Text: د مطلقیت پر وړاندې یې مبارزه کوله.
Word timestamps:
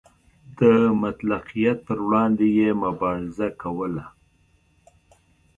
د 0.59 0.61
مطلقیت 1.03 1.77
پر 1.87 1.97
وړاندې 2.07 2.45
یې 2.57 2.69
مبارزه 2.83 3.47
کوله. 3.61 4.05